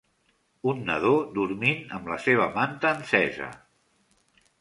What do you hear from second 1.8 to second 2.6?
amb la seva